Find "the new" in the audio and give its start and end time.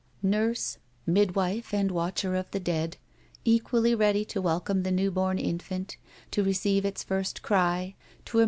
4.81-5.11